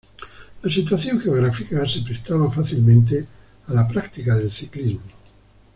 [0.63, 3.27] La situación geográfica se prestaba fácilmente
[3.67, 5.03] a la práctica del ciclismo.